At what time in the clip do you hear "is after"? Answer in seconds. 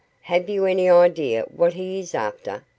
1.99-2.63